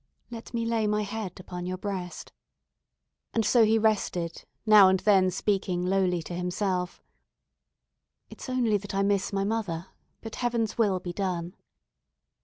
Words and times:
"Let 0.31 0.51
me 0.51 0.65
lay 0.65 0.87
my 0.87 1.03
head 1.03 1.39
upon 1.39 1.67
your 1.67 1.77
breast;" 1.77 2.31
and 3.35 3.45
so 3.45 3.63
he 3.63 3.77
rested, 3.77 4.45
now 4.65 4.87
and 4.87 4.99
then 5.01 5.29
speaking 5.29 5.85
lowly 5.85 6.23
to 6.23 6.33
himself, 6.33 7.03
"It's 8.27 8.49
only 8.49 8.77
that 8.77 8.95
I 8.95 9.03
miss 9.03 9.31
my 9.31 9.43
mother; 9.43 9.89
but 10.21 10.37
Heaven's 10.37 10.75
will 10.75 10.99
be 10.99 11.13
done." 11.13 11.55